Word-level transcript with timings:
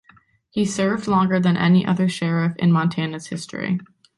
He 0.49 0.65
served 0.65 1.07
longer 1.07 1.39
than 1.39 1.55
any 1.55 1.85
other 1.85 2.09
sheriff 2.09 2.55
in 2.55 2.71
Montana's 2.71 3.27
history. 3.27 3.79